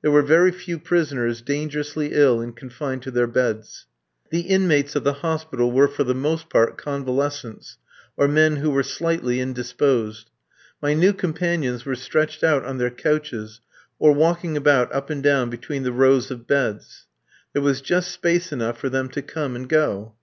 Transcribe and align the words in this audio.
There 0.00 0.12
were 0.12 0.22
very 0.22 0.52
few 0.52 0.78
prisoners 0.78 1.42
dangerously 1.42 2.10
ill 2.12 2.40
and 2.40 2.54
confined 2.56 3.02
to 3.02 3.10
their 3.10 3.26
beds. 3.26 3.86
The 4.30 4.42
inmates 4.42 4.94
of 4.94 5.02
the 5.02 5.12
hospital 5.24 5.72
were, 5.72 5.88
for 5.88 6.04
the 6.04 6.14
most 6.14 6.48
part, 6.48 6.78
convalescents, 6.78 7.78
or 8.16 8.28
men 8.28 8.58
who 8.58 8.70
were 8.70 8.84
slightly 8.84 9.40
indisposed. 9.40 10.30
My 10.80 10.94
new 10.94 11.12
companions 11.12 11.84
were 11.84 11.96
stretched 11.96 12.44
out 12.44 12.64
on 12.64 12.78
their 12.78 12.90
couches, 12.90 13.60
or 13.98 14.12
walking 14.14 14.56
about 14.56 14.94
up 14.94 15.10
and 15.10 15.20
down 15.20 15.50
between 15.50 15.82
the 15.82 15.90
rows 15.90 16.30
of 16.30 16.46
beds. 16.46 17.08
There 17.52 17.60
was 17.60 17.80
just 17.80 18.12
space 18.12 18.52
enough 18.52 18.78
for 18.78 18.88
them 18.88 19.08
to 19.08 19.20
come 19.20 19.56
and 19.56 19.68
go. 19.68 20.14